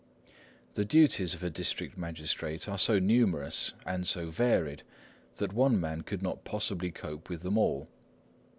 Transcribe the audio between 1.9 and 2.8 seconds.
magistrate are